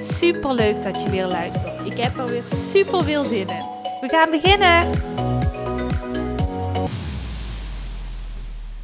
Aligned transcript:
Super 0.00 0.54
leuk 0.54 0.82
dat 0.82 1.02
je 1.02 1.10
weer 1.10 1.26
luistert. 1.26 1.86
Ik 1.86 1.98
heb 1.98 2.16
er 2.16 2.26
weer 2.26 2.42
super 2.42 3.04
veel 3.04 3.24
zin 3.24 3.48
in. 3.48 3.64
We 4.00 4.08
gaan 4.08 4.30
beginnen. 4.30 4.90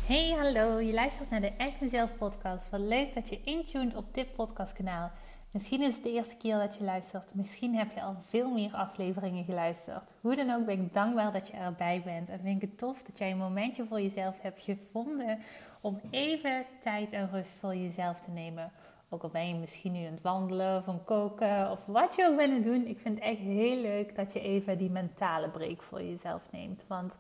Hey, 0.07 0.35
hallo. 0.39 0.81
Je 0.81 0.93
luistert 0.93 1.31
naar 1.31 1.41
de 1.41 1.53
Echt 1.57 1.81
Mezelf 1.81 2.11
podcast. 2.19 2.71
Wat 2.71 2.81
leuk 2.81 3.15
dat 3.15 3.29
je 3.29 3.41
intuned 3.45 3.97
op 3.97 4.15
dit 4.15 4.33
podcastkanaal. 4.33 5.11
Misschien 5.53 5.83
is 5.83 5.95
het 5.95 6.03
de 6.03 6.13
eerste 6.13 6.37
keer 6.37 6.59
dat 6.59 6.77
je 6.79 6.85
luistert. 6.85 7.35
Misschien 7.35 7.77
heb 7.77 7.93
je 7.93 8.03
al 8.03 8.17
veel 8.29 8.51
meer 8.51 8.73
afleveringen 8.73 9.45
geluisterd. 9.45 10.13
Hoe 10.21 10.37
dan 10.37 10.51
ook 10.51 10.67
ben 10.67 10.81
ik 10.81 10.93
dankbaar 10.93 11.33
dat 11.33 11.49
je 11.49 11.57
erbij 11.57 12.03
bent. 12.05 12.29
En 12.29 12.41
vind 12.43 12.63
ik 12.63 12.69
het 12.69 12.79
tof 12.79 13.03
dat 13.03 13.19
jij 13.19 13.31
een 13.31 13.39
momentje 13.39 13.87
voor 13.87 14.01
jezelf 14.01 14.41
hebt 14.41 14.63
gevonden 14.63 15.39
om 15.81 16.01
even 16.11 16.65
tijd 16.81 17.13
en 17.13 17.31
rust 17.33 17.55
voor 17.61 17.77
jezelf 17.77 18.21
te 18.21 18.31
nemen. 18.31 18.73
Ook 19.15 19.23
al 19.23 19.29
ben 19.29 19.49
je 19.49 19.55
misschien 19.55 19.93
nu 19.93 20.07
aan 20.07 20.13
het 20.13 20.23
wandelen 20.23 20.77
of 20.77 20.89
aan 20.89 21.05
koken 21.05 21.71
of 21.71 21.87
wat 21.87 22.15
je 22.17 22.27
ook 22.27 22.37
willen 22.37 22.63
doen. 22.63 22.87
Ik 22.87 22.99
vind 22.99 23.15
het 23.15 23.25
echt 23.25 23.39
heel 23.39 23.77
leuk 23.77 24.17
dat 24.17 24.33
je 24.33 24.41
even 24.41 24.79
die 24.79 24.91
mentale 24.91 25.49
break 25.49 25.83
voor 25.83 26.03
jezelf 26.03 26.43
neemt. 26.51 26.85
Want 26.87 27.17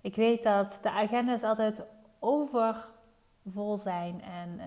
ik 0.00 0.14
weet 0.14 0.42
dat 0.42 0.78
de 0.82 0.90
agenda's 0.90 1.42
altijd 1.42 1.82
overvol 2.18 3.76
zijn 3.76 4.22
en 4.22 4.54
uh, 4.58 4.64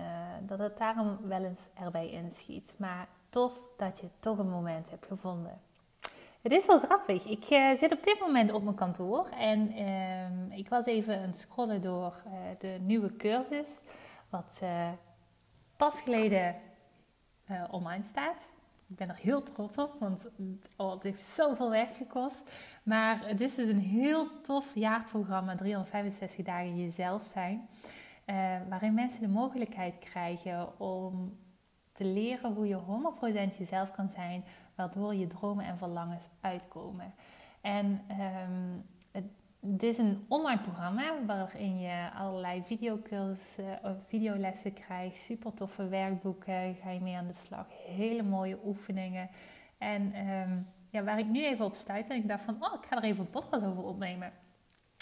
dat 0.48 0.58
het 0.58 0.78
daarom 0.78 1.18
wel 1.22 1.44
eens 1.44 1.70
erbij 1.84 2.10
inschiet. 2.10 2.74
Maar 2.76 3.08
tof 3.28 3.52
dat 3.76 3.98
je 3.98 4.06
toch 4.20 4.38
een 4.38 4.50
moment 4.50 4.90
hebt 4.90 5.06
gevonden. 5.06 5.60
Het 6.42 6.52
is 6.52 6.66
wel 6.66 6.78
grappig. 6.78 7.24
Ik 7.24 7.50
uh, 7.50 7.76
zit 7.76 7.92
op 7.92 8.04
dit 8.04 8.20
moment 8.20 8.52
op 8.52 8.62
mijn 8.62 8.76
kantoor 8.76 9.28
en 9.28 9.78
uh, 9.78 10.58
ik 10.58 10.68
was 10.68 10.86
even 10.86 11.16
aan 11.16 11.22
het 11.26 11.38
scrollen 11.38 11.82
door 11.82 12.22
uh, 12.26 12.32
de 12.58 12.78
nieuwe 12.80 13.16
cursus. 13.16 13.80
Wat 14.28 14.60
pas 15.78 16.00
geleden 16.00 16.54
uh, 17.50 17.64
online 17.70 18.02
staat. 18.02 18.48
Ik 18.88 18.96
ben 18.96 19.08
er 19.08 19.16
heel 19.16 19.42
trots 19.42 19.78
op, 19.78 19.96
want 20.00 20.22
het, 20.22 20.70
oh, 20.76 20.92
het 20.92 21.02
heeft 21.02 21.22
zoveel 21.22 21.70
werk 21.70 21.92
gekost. 21.92 22.50
Maar 22.82 23.28
het 23.28 23.40
is 23.40 23.54
dus 23.54 23.68
een 23.68 23.78
heel 23.78 24.40
tof 24.40 24.74
jaarprogramma, 24.74 25.54
365 25.54 26.44
dagen 26.44 26.76
jezelf 26.76 27.22
zijn. 27.24 27.68
Uh, 28.26 28.56
waarin 28.68 28.94
mensen 28.94 29.20
de 29.20 29.28
mogelijkheid 29.28 29.98
krijgen 29.98 30.80
om 30.80 31.38
te 31.92 32.04
leren 32.04 32.52
hoe 32.52 32.66
je 32.66 32.78
100% 33.54 33.58
jezelf 33.58 33.90
kan 33.90 34.10
zijn, 34.10 34.44
waardoor 34.74 35.14
je 35.14 35.26
dromen 35.26 35.64
en 35.64 35.78
verlangens 35.78 36.28
uitkomen. 36.40 37.14
En 37.60 37.86
um, 38.10 38.86
het 39.12 39.24
is 39.78 39.98
een 39.98 40.24
online 40.28 40.60
programma 40.60 41.24
waarin 41.26 41.78
je 41.78 42.10
allerlei 42.14 42.62
videocursussen, 42.66 43.78
of 43.82 43.96
videolessen 44.06 44.72
krijgt, 44.72 45.16
super 45.16 45.54
toffe 45.54 45.88
werkboeken, 45.88 46.74
ga 46.82 46.90
je 46.90 47.00
mee 47.00 47.16
aan 47.16 47.26
de 47.26 47.32
slag, 47.32 47.66
hele 47.86 48.22
mooie 48.22 48.58
oefeningen. 48.64 49.30
En 49.78 50.28
um, 50.28 50.66
ja, 50.90 51.02
waar 51.02 51.18
ik 51.18 51.26
nu 51.26 51.44
even 51.44 51.64
op 51.64 51.74
stuit 51.74 52.08
en 52.08 52.16
ik 52.16 52.28
dacht 52.28 52.44
van, 52.44 52.56
oh, 52.60 52.74
ik 52.74 52.86
ga 52.86 52.96
er 52.96 53.02
even 53.02 53.20
een 53.20 53.30
podcast 53.30 53.64
over 53.64 53.84
opnemen. 53.84 54.32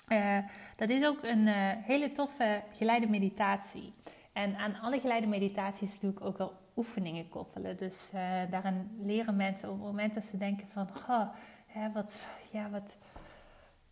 Uh, 0.08 0.38
dat 0.76 0.88
is 0.88 1.04
ook 1.04 1.22
een 1.22 1.46
uh, 1.46 1.54
hele 1.82 2.12
toffe 2.12 2.62
geleide 2.72 3.08
meditatie. 3.08 3.92
En 4.32 4.56
aan 4.56 4.80
alle 4.80 5.00
geleide 5.00 5.26
meditaties 5.26 6.00
doe 6.00 6.10
ik 6.10 6.24
ook 6.24 6.38
wel 6.38 6.52
oefeningen 6.76 7.28
koppelen. 7.28 7.76
Dus 7.76 8.10
daarin 8.50 8.96
leren 9.00 9.36
mensen 9.36 9.68
op 9.68 9.74
het 9.74 9.84
moment 9.84 10.14
dat 10.14 10.24
ze 10.24 10.36
denken 10.36 10.68
van, 10.68 10.88
oh, 11.08 11.28
hè, 11.66 11.92
wat, 11.92 12.24
ja, 12.50 12.70
wat 12.70 12.98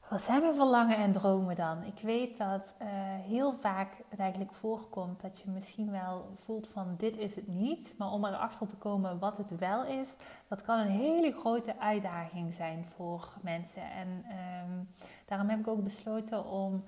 wat 0.09 0.23
zijn 0.23 0.41
mijn 0.41 0.55
verlangen 0.55 0.97
en 0.97 1.13
dromen 1.13 1.57
dan? 1.57 1.83
Ik 1.83 2.01
weet 2.03 2.39
dat 2.39 2.75
uh, 2.83 2.89
heel 3.27 3.55
vaak 3.55 3.89
het 4.09 4.19
eigenlijk 4.19 4.53
voorkomt 4.53 5.21
dat 5.21 5.41
je 5.41 5.51
misschien 5.51 5.91
wel 5.91 6.29
voelt 6.45 6.69
van 6.69 6.95
dit 6.99 7.17
is 7.17 7.35
het 7.35 7.49
niet. 7.49 7.95
Maar 7.99 8.11
om 8.11 8.25
erachter 8.25 8.67
te 8.67 8.77
komen 8.77 9.19
wat 9.19 9.37
het 9.37 9.59
wel 9.59 9.85
is, 9.85 10.15
dat 10.49 10.63
kan 10.63 10.79
een 10.79 10.87
hele 10.87 11.33
grote 11.33 11.79
uitdaging 11.79 12.55
zijn 12.55 12.85
voor 12.97 13.33
mensen. 13.41 13.91
En 13.91 14.09
um, 14.09 14.89
daarom 15.25 15.49
heb 15.49 15.59
ik 15.59 15.69
ook 15.69 15.85
besloten 15.85 16.45
om 16.45 16.85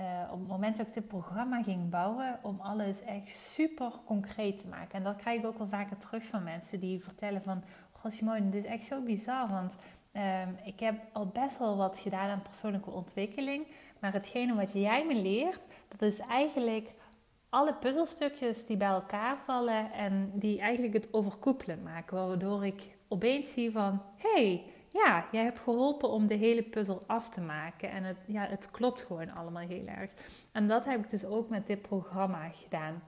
uh, 0.00 0.04
op 0.32 0.38
het 0.38 0.48
moment 0.48 0.76
dat 0.76 0.86
ik 0.86 0.94
dit 0.94 1.08
programma 1.08 1.62
ging 1.62 1.90
bouwen, 1.90 2.38
om 2.42 2.60
alles 2.60 3.02
echt 3.02 3.36
super 3.36 3.92
concreet 4.04 4.60
te 4.60 4.68
maken. 4.68 4.94
En 4.94 5.02
dat 5.02 5.16
krijg 5.16 5.38
ik 5.38 5.46
ook 5.46 5.58
wel 5.58 5.68
vaker 5.68 5.98
terug 5.98 6.24
van 6.24 6.42
mensen 6.42 6.80
die 6.80 7.02
vertellen 7.02 7.42
van... 7.42 7.62
Goh 7.92 8.36
dit 8.42 8.54
is 8.54 8.64
echt 8.64 8.84
zo 8.84 9.02
bizar, 9.02 9.48
want 9.48 9.76
Um, 10.18 10.58
ik 10.64 10.80
heb 10.80 10.94
al 11.12 11.26
best 11.26 11.58
wel 11.58 11.76
wat 11.76 11.98
gedaan 11.98 12.30
aan 12.30 12.42
persoonlijke 12.42 12.90
ontwikkeling. 12.90 13.66
Maar 14.00 14.12
hetgene 14.12 14.54
wat 14.54 14.72
jij 14.72 15.06
me 15.06 15.14
leert, 15.14 15.66
dat 15.88 16.02
is 16.02 16.18
eigenlijk 16.18 16.90
alle 17.48 17.74
puzzelstukjes 17.74 18.66
die 18.66 18.76
bij 18.76 18.88
elkaar 18.88 19.36
vallen 19.36 19.90
en 19.90 20.30
die 20.34 20.60
eigenlijk 20.60 20.92
het 20.92 21.08
overkoepelen 21.12 21.82
maken. 21.82 22.28
Waardoor 22.28 22.66
ik 22.66 22.96
opeens 23.08 23.52
zie 23.52 23.70
van, 23.70 24.02
hey, 24.16 24.64
ja, 24.88 25.24
jij 25.32 25.42
hebt 25.42 25.58
geholpen 25.58 26.08
om 26.08 26.26
de 26.26 26.34
hele 26.34 26.62
puzzel 26.62 27.04
af 27.06 27.28
te 27.28 27.40
maken. 27.40 27.90
En 27.90 28.04
het, 28.04 28.18
ja, 28.26 28.46
het 28.46 28.70
klopt 28.70 29.02
gewoon 29.02 29.34
allemaal 29.34 29.66
heel 29.66 29.86
erg. 29.86 30.12
En 30.52 30.66
dat 30.66 30.84
heb 30.84 31.04
ik 31.04 31.10
dus 31.10 31.24
ook 31.24 31.48
met 31.48 31.66
dit 31.66 31.82
programma 31.82 32.48
gedaan. 32.48 33.02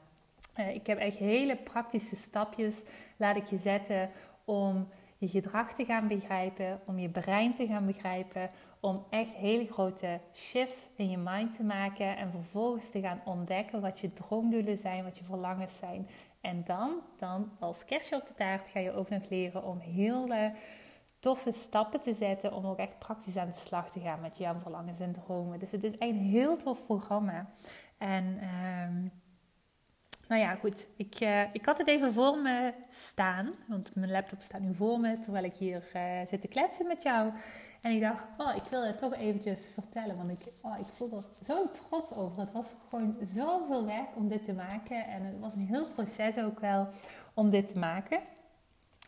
Uh, 0.59 0.75
ik 0.75 0.87
heb 0.87 0.98
echt 0.98 1.16
hele 1.16 1.56
praktische 1.56 2.16
stapjes 2.16 2.84
laat 3.16 3.37
ik 3.37 3.44
je 3.44 3.56
zetten 3.56 4.10
om 4.44 4.88
je 5.21 5.29
gedrag 5.29 5.75
te 5.75 5.85
gaan 5.85 6.09
begrijpen, 6.09 6.81
om 6.87 6.99
je 6.99 7.09
brein 7.09 7.55
te 7.55 7.67
gaan 7.67 7.87
begrijpen, 7.87 8.51
om 8.81 9.05
echt 9.11 9.31
hele 9.31 9.67
grote 9.67 10.21
shifts 10.33 10.89
in 10.97 11.11
je 11.11 11.19
mind 11.19 11.57
te 11.57 11.63
maken 11.63 12.17
en 12.17 12.31
vervolgens 12.31 12.91
te 12.91 13.01
gaan 13.01 13.21
ontdekken 13.25 13.81
wat 13.81 13.99
je 13.99 14.13
droomdoelen 14.13 14.79
zijn, 14.79 15.05
wat 15.05 15.19
je 15.19 15.25
verlangens 15.25 15.79
zijn. 15.79 16.09
En 16.41 16.65
dan, 16.65 17.01
dan 17.17 17.51
als 17.59 17.85
kerstje 17.85 18.17
op 18.17 18.27
de 18.27 18.35
taart 18.35 18.69
ga 18.69 18.81
je 18.81 18.93
ook 18.93 19.09
nog 19.09 19.29
leren 19.29 19.65
om 19.65 19.79
hele 19.79 20.53
toffe 21.19 21.53
stappen 21.53 22.01
te 22.01 22.13
zetten 22.13 22.53
om 22.53 22.67
ook 22.67 22.79
echt 22.79 22.99
praktisch 22.99 23.37
aan 23.37 23.49
de 23.49 23.53
slag 23.53 23.91
te 23.91 24.01
gaan 24.01 24.21
met 24.21 24.39
jouw 24.39 24.59
verlangens 24.59 25.01
en 25.01 25.13
dromen. 25.13 25.59
Dus 25.59 25.71
het 25.73 25.85
is 25.85 25.99
echt 25.99 26.11
een 26.11 26.17
heel 26.17 26.57
tof 26.57 26.87
programma. 26.87 27.51
En 27.99 28.41
um, 28.89 29.13
nou 30.31 30.43
ja, 30.43 30.55
goed. 30.55 30.89
Ik, 30.97 31.21
uh, 31.21 31.43
ik 31.53 31.67
had 31.67 31.79
het 31.79 31.87
even 31.87 32.13
voor 32.13 32.39
me 32.39 32.73
staan. 32.89 33.49
Want 33.67 33.97
mijn 33.97 34.11
laptop 34.11 34.43
staat 34.43 34.61
nu 34.61 34.75
voor 34.75 35.01
me 35.01 35.19
terwijl 35.19 35.45
ik 35.45 35.55
hier 35.55 35.83
uh, 35.97 36.27
zit 36.27 36.41
te 36.41 36.49
kletsen 36.49 36.87
met 36.87 37.03
jou. 37.03 37.33
En 37.81 37.93
ik 37.93 38.01
dacht, 38.01 38.25
oh, 38.39 38.55
ik 38.57 38.63
wil 38.71 38.87
het 38.87 38.99
toch 38.99 39.15
eventjes 39.15 39.71
vertellen. 39.75 40.17
Want 40.17 40.31
ik, 40.31 40.53
oh, 40.63 40.79
ik 40.79 40.87
voel 40.87 41.13
er 41.13 41.45
zo 41.45 41.71
trots 41.71 42.15
over. 42.15 42.41
Het 42.41 42.53
was 42.53 42.67
gewoon 42.89 43.17
zoveel 43.35 43.87
werk 43.87 44.09
om 44.17 44.29
dit 44.29 44.45
te 44.45 44.53
maken. 44.53 45.05
En 45.05 45.25
het 45.25 45.41
was 45.41 45.55
een 45.55 45.67
heel 45.67 45.87
proces 45.95 46.39
ook 46.39 46.61
wel 46.61 46.89
om 47.35 47.51
dit 47.51 47.69
te 47.69 47.79
maken. 47.79 48.21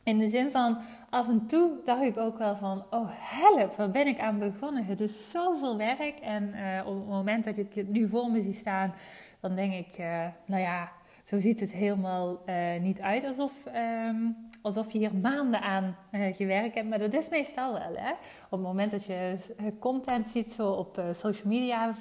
In 0.05 0.19
de 0.19 0.28
zin 0.28 0.50
van, 0.50 0.78
af 1.11 1.28
en 1.28 1.47
toe 1.47 1.71
dacht 1.84 2.03
ik 2.03 2.16
ook 2.16 2.38
wel 2.38 2.56
van, 2.56 2.84
oh 2.91 3.09
help, 3.12 3.77
waar 3.77 3.91
ben 3.91 4.06
ik 4.06 4.19
aan 4.19 4.38
begonnen? 4.38 4.84
Het 4.84 5.00
is 5.00 5.31
zoveel 5.31 5.77
werk. 5.77 6.19
En 6.21 6.55
uh, 6.55 6.87
op 6.87 6.99
het 6.99 7.09
moment 7.09 7.44
dat 7.44 7.56
ik 7.56 7.75
het 7.75 7.88
nu 7.88 8.09
voor 8.09 8.31
me 8.31 8.43
zie 8.43 8.55
staan, 8.55 8.94
dan 9.41 9.55
denk 9.55 9.72
ik, 9.72 9.99
nou 10.47 10.62
ja, 10.62 10.93
zo 11.22 11.38
ziet 11.38 11.60
het 11.60 11.72
helemaal 11.72 12.43
uh, 12.47 12.81
niet 12.81 13.00
uit 13.00 13.25
alsof, 13.25 13.53
um, 13.75 14.37
alsof 14.62 14.93
je 14.93 14.99
hier 14.99 15.14
maanden 15.17 15.61
aan 15.61 15.96
uh, 16.12 16.35
gewerkt 16.35 16.75
hebt. 16.75 16.88
Maar 16.88 16.99
dat 16.99 17.12
is 17.12 17.29
meestal 17.29 17.73
wel. 17.73 17.94
Hè? 17.96 18.11
Op 18.44 18.50
het 18.50 18.61
moment 18.61 18.91
dat 18.91 19.05
je 19.05 19.37
eh, 19.56 19.67
content 19.79 20.29
ziet 20.29 20.50
zo 20.50 20.70
op 20.70 21.02
social 21.12 21.49
media 21.49 21.94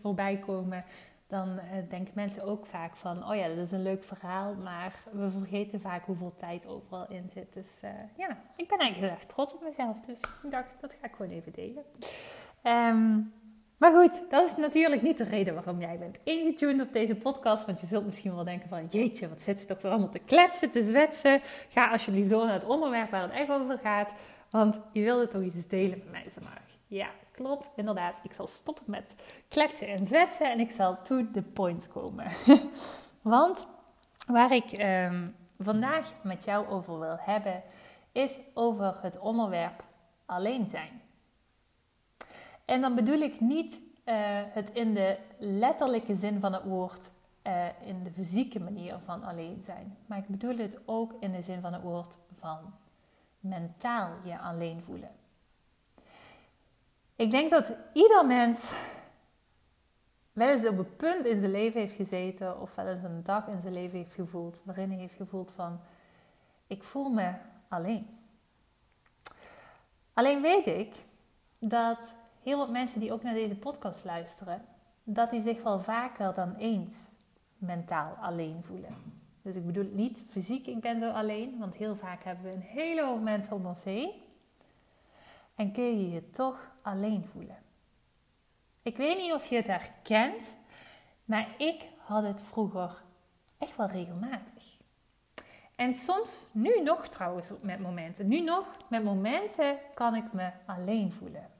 voorbij 0.00 0.36
komen, 0.46 0.84
dan 1.26 1.60
denken 1.88 2.12
mensen 2.14 2.44
ook 2.44 2.66
vaak 2.66 2.96
van, 2.96 3.28
oh 3.28 3.36
ja, 3.36 3.48
dat 3.48 3.56
is 3.56 3.72
een 3.72 3.82
leuk 3.82 4.04
verhaal, 4.04 4.54
maar 4.54 4.94
we 5.12 5.30
vergeten 5.30 5.80
vaak 5.80 6.04
hoeveel 6.04 6.34
tijd 6.36 6.66
overal 6.66 7.06
in 7.08 7.28
zit. 7.28 7.52
Dus 7.52 7.80
ja, 8.16 8.28
ik 8.56 8.68
ben 8.68 8.78
eigenlijk 8.78 8.96
heel 8.96 9.08
erg 9.08 9.24
trots 9.24 9.54
op 9.54 9.62
mezelf. 9.62 10.00
Dus 10.00 10.20
ik 10.42 10.50
dacht, 10.50 10.80
dat 10.80 10.96
ga 11.00 11.06
ik 11.06 11.14
gewoon 11.16 11.32
even 11.32 11.52
delen. 11.52 11.84
Um, 12.62 13.32
maar 13.82 13.92
goed, 13.92 14.30
dat 14.30 14.44
is 14.44 14.56
natuurlijk 14.56 15.02
niet 15.02 15.18
de 15.18 15.24
reden 15.24 15.54
waarom 15.54 15.80
jij 15.80 15.98
bent 15.98 16.18
ingetuned 16.22 16.80
op 16.80 16.92
deze 16.92 17.14
podcast. 17.14 17.66
Want 17.66 17.80
je 17.80 17.86
zult 17.86 18.04
misschien 18.04 18.34
wel 18.34 18.44
denken 18.44 18.68
van, 18.68 18.86
jeetje, 18.90 19.28
wat 19.28 19.42
zit 19.42 19.58
ze 19.58 19.66
toch 19.66 19.82
weer 19.82 19.90
allemaal 19.90 20.10
te 20.10 20.18
kletsen, 20.18 20.70
te 20.70 20.82
zwetsen. 20.82 21.40
Ga 21.68 21.90
alsjeblieft 21.90 22.30
door 22.30 22.44
naar 22.44 22.54
het 22.54 22.64
onderwerp 22.64 23.10
waar 23.10 23.22
het 23.22 23.32
echt 23.32 23.50
over 23.50 23.78
gaat. 23.78 24.14
Want 24.50 24.80
je 24.92 25.02
wilde 25.02 25.28
toch 25.28 25.42
iets 25.42 25.68
delen 25.68 25.98
met 25.98 26.10
mij 26.10 26.26
vandaag. 26.34 26.62
Ja, 26.86 27.08
klopt, 27.32 27.70
inderdaad. 27.76 28.18
Ik 28.22 28.32
zal 28.32 28.46
stoppen 28.46 28.84
met 28.86 29.14
kletsen 29.48 29.88
en 29.88 30.06
zwetsen 30.06 30.50
en 30.50 30.60
ik 30.60 30.70
zal 30.70 31.02
to 31.02 31.30
the 31.32 31.42
point 31.42 31.88
komen. 31.88 32.26
want 33.22 33.66
waar 34.26 34.52
ik 34.52 34.78
um, 35.10 35.34
vandaag 35.58 36.12
met 36.22 36.44
jou 36.44 36.66
over 36.66 36.98
wil 36.98 37.18
hebben, 37.20 37.62
is 38.12 38.38
over 38.54 38.98
het 39.00 39.18
onderwerp 39.18 39.84
alleen 40.26 40.68
zijn. 40.68 41.01
En 42.64 42.80
dan 42.80 42.94
bedoel 42.94 43.20
ik 43.20 43.40
niet 43.40 43.80
uh, 44.04 44.14
het 44.48 44.70
in 44.70 44.94
de 44.94 45.18
letterlijke 45.38 46.16
zin 46.16 46.40
van 46.40 46.52
het 46.52 46.64
woord, 46.64 47.10
uh, 47.46 47.66
in 47.86 48.02
de 48.02 48.10
fysieke 48.10 48.60
manier 48.60 48.98
van 49.04 49.24
alleen 49.24 49.60
zijn. 49.60 49.96
Maar 50.06 50.18
ik 50.18 50.28
bedoel 50.28 50.56
het 50.56 50.78
ook 50.84 51.12
in 51.20 51.32
de 51.32 51.42
zin 51.42 51.60
van 51.60 51.72
het 51.72 51.82
woord 51.82 52.16
van 52.38 52.58
mentaal 53.40 54.10
je 54.24 54.38
alleen 54.38 54.82
voelen. 54.82 55.10
Ik 57.16 57.30
denk 57.30 57.50
dat 57.50 57.72
ieder 57.92 58.26
mens 58.26 58.74
wel 60.32 60.48
eens 60.48 60.66
op 60.66 60.78
een 60.78 60.96
punt 60.96 61.24
in 61.24 61.40
zijn 61.40 61.52
leven 61.52 61.80
heeft 61.80 61.94
gezeten 61.94 62.60
of 62.60 62.74
wel 62.74 62.86
eens 62.86 63.02
een 63.02 63.22
dag 63.22 63.46
in 63.46 63.60
zijn 63.60 63.72
leven 63.72 63.98
heeft 63.98 64.14
gevoeld 64.14 64.58
waarin 64.62 64.90
hij 64.90 64.98
heeft 64.98 65.16
gevoeld 65.16 65.52
van 65.54 65.80
ik 66.66 66.82
voel 66.82 67.08
me 67.10 67.32
alleen. 67.68 68.08
Alleen 70.12 70.42
weet 70.42 70.66
ik 70.66 70.94
dat 71.58 72.14
heel 72.42 72.58
wat 72.58 72.70
mensen 72.70 73.00
die 73.00 73.12
ook 73.12 73.22
naar 73.22 73.34
deze 73.34 73.56
podcast 73.56 74.04
luisteren, 74.04 74.64
dat 75.04 75.30
die 75.30 75.42
zich 75.42 75.62
wel 75.62 75.80
vaker 75.80 76.34
dan 76.34 76.54
eens 76.54 77.10
mentaal 77.58 78.14
alleen 78.14 78.62
voelen. 78.62 78.94
Dus 79.42 79.56
ik 79.56 79.66
bedoel 79.66 79.90
niet 79.92 80.22
fysiek, 80.30 80.66
ik 80.66 80.80
ben 80.80 81.00
zo 81.00 81.10
alleen, 81.10 81.58
want 81.58 81.74
heel 81.74 81.96
vaak 81.96 82.24
hebben 82.24 82.44
we 82.44 82.50
een 82.50 82.60
hele 82.60 83.04
hoop 83.04 83.22
mensen 83.22 83.56
om 83.56 83.66
ons 83.66 83.84
heen. 83.84 84.12
En 85.54 85.72
kun 85.72 86.00
je 86.00 86.10
je 86.10 86.30
toch 86.30 86.70
alleen 86.82 87.24
voelen. 87.24 87.62
Ik 88.82 88.96
weet 88.96 89.16
niet 89.16 89.32
of 89.32 89.46
je 89.46 89.56
het 89.56 89.66
herkent, 89.66 90.56
maar 91.24 91.48
ik 91.58 91.88
had 91.98 92.22
het 92.22 92.42
vroeger 92.42 93.02
echt 93.58 93.76
wel 93.76 93.86
regelmatig. 93.86 94.76
En 95.76 95.94
soms, 95.94 96.46
nu 96.52 96.80
nog 96.82 97.08
trouwens 97.08 97.50
met 97.60 97.78
momenten, 97.78 98.28
nu 98.28 98.40
nog 98.40 98.66
met 98.88 99.04
momenten 99.04 99.76
kan 99.94 100.14
ik 100.14 100.32
me 100.32 100.50
alleen 100.66 101.12
voelen. 101.12 101.50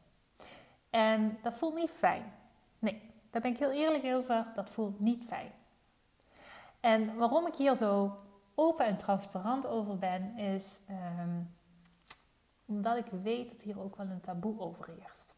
En 0.93 1.39
dat 1.43 1.55
voelt 1.55 1.75
niet 1.75 1.91
fijn. 1.91 2.33
Nee, 2.79 3.11
daar 3.31 3.43
ben 3.43 3.51
ik 3.51 3.59
heel 3.59 3.71
eerlijk 3.71 4.05
over, 4.05 4.47
dat 4.55 4.71
voelt 4.71 5.01
niet 5.01 5.25
fijn. 5.25 5.53
En 6.81 7.17
waarom 7.17 7.47
ik 7.47 7.55
hier 7.55 7.77
zo 7.77 8.17
open 8.55 8.87
en 8.87 8.97
transparant 8.97 9.67
over 9.67 9.99
ben, 9.99 10.37
is 10.37 10.81
ehm, 10.89 11.41
omdat 12.65 12.97
ik 12.97 13.07
weet 13.07 13.51
dat 13.51 13.63
hier 13.63 13.81
ook 13.81 13.97
wel 13.97 14.07
een 14.07 14.21
taboe 14.21 14.61
over 14.61 14.87
heerst. 14.99 15.35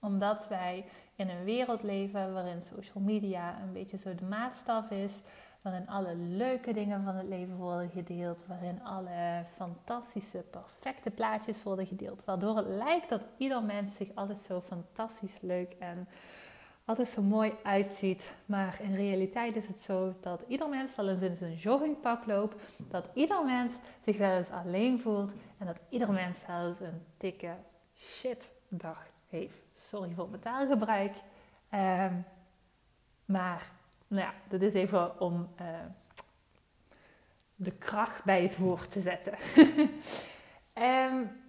Omdat 0.00 0.48
wij 0.48 0.84
in 1.16 1.28
een 1.28 1.44
wereld 1.44 1.82
leven 1.82 2.32
waarin 2.32 2.62
social 2.62 3.04
media 3.04 3.60
een 3.60 3.72
beetje 3.72 3.98
zo 3.98 4.14
de 4.14 4.26
maatstaf 4.26 4.90
is, 4.90 5.20
waarin 5.62 5.88
alle 5.88 6.14
leuke 6.14 6.72
dingen 6.72 7.04
van 7.04 7.14
het 7.14 7.26
leven 7.26 7.56
worden 7.56 7.90
gedeeld, 7.90 8.46
waarin 8.46 8.82
alle 8.84 9.44
fantastische, 9.56 10.44
perfecte 10.50 11.10
plaatjes 11.10 11.62
worden 11.62 11.86
gedeeld, 11.86 12.24
waardoor 12.24 12.56
het 12.56 12.66
lijkt 12.66 13.08
dat 13.08 13.26
ieder 13.36 13.62
mens 13.62 13.96
zich 13.96 14.08
altijd 14.14 14.40
zo 14.40 14.60
fantastisch 14.60 15.40
leuk 15.40 15.72
en 15.78 16.08
altijd 16.84 17.08
zo 17.08 17.22
mooi 17.22 17.52
uitziet. 17.62 18.32
Maar 18.46 18.78
in 18.80 18.94
realiteit 18.94 19.56
is 19.56 19.68
het 19.68 19.80
zo 19.80 20.14
dat 20.20 20.40
ieder 20.46 20.68
mens 20.68 20.96
wel 20.96 21.08
eens 21.08 21.20
in 21.20 21.36
zijn 21.36 21.54
joggingpak 21.54 22.26
loopt, 22.26 22.54
dat 22.78 23.08
ieder 23.14 23.44
mens 23.44 23.74
zich 24.00 24.16
wel 24.16 24.36
eens 24.36 24.50
alleen 24.50 25.00
voelt 25.00 25.32
en 25.58 25.66
dat 25.66 25.78
ieder 25.88 26.12
mens 26.12 26.46
wel 26.46 26.66
eens 26.66 26.80
een 26.80 27.02
dikke 27.16 27.54
shitdag 27.94 29.06
heeft. 29.28 29.72
Sorry 29.76 30.12
voor 30.12 30.28
mijn 30.28 30.42
taalgebruik. 30.42 31.14
Ehm, 31.68 32.14
maar 33.24 33.70
nou 34.12 34.24
ja, 34.24 34.34
dat 34.48 34.60
is 34.60 34.74
even 34.74 35.20
om 35.20 35.48
uh, 35.60 35.66
de 37.56 37.70
kracht 37.70 38.24
bij 38.24 38.42
het 38.42 38.56
woord 38.56 38.90
te 38.90 39.00
zetten. 39.00 39.34
um, 40.78 41.30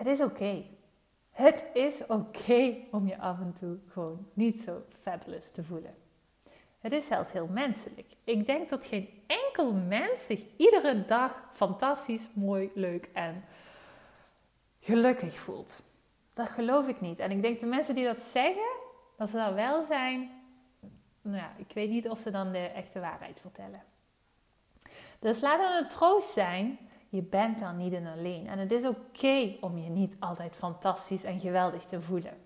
het 0.00 0.06
is 0.06 0.20
oké. 0.20 0.64
Het 1.30 1.64
is 1.74 2.06
oké 2.06 2.76
om 2.90 3.06
je 3.06 3.18
af 3.18 3.40
en 3.40 3.54
toe 3.58 3.78
gewoon 3.86 4.26
niet 4.32 4.60
zo 4.60 4.82
fabulous 5.02 5.50
te 5.50 5.64
voelen. 5.64 5.94
Het 6.80 6.92
is 6.92 7.06
zelfs 7.06 7.32
heel 7.32 7.46
menselijk. 7.46 8.06
Ik 8.24 8.46
denk 8.46 8.68
dat 8.68 8.86
geen 8.86 9.08
enkel 9.26 9.72
mens 9.72 10.26
zich 10.26 10.40
iedere 10.56 11.04
dag 11.04 11.48
fantastisch, 11.52 12.28
mooi, 12.32 12.70
leuk 12.74 13.08
en 13.12 13.44
gelukkig 14.80 15.38
voelt. 15.38 15.82
Dat 16.34 16.48
geloof 16.48 16.88
ik 16.88 17.00
niet. 17.00 17.18
En 17.18 17.30
ik 17.30 17.42
denk 17.42 17.60
de 17.60 17.66
mensen 17.66 17.94
die 17.94 18.04
dat 18.04 18.20
zeggen, 18.20 18.70
dat 19.16 19.30
ze 19.30 19.36
dat 19.36 19.54
wel 19.54 19.82
zijn, 19.82 20.39
nou 21.22 21.50
ik 21.56 21.72
weet 21.72 21.90
niet 21.90 22.08
of 22.08 22.18
ze 22.20 22.30
dan 22.30 22.52
de 22.52 22.58
echte 22.58 23.00
waarheid 23.00 23.40
vertellen. 23.40 23.82
Dus 25.18 25.40
laat 25.40 25.60
het 25.68 25.82
een 25.82 25.88
troost 25.88 26.30
zijn, 26.30 26.78
je 27.08 27.22
bent 27.22 27.58
dan 27.58 27.76
niet 27.76 27.92
in 27.92 28.06
alleen. 28.06 28.46
En 28.46 28.58
het 28.58 28.72
is 28.72 28.86
oké 28.86 29.56
om 29.60 29.78
je 29.78 29.88
niet 29.88 30.16
altijd 30.18 30.56
fantastisch 30.56 31.24
en 31.24 31.40
geweldig 31.40 31.84
te 31.84 32.02
voelen. 32.02 32.38